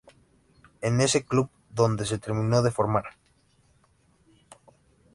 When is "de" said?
2.63-2.71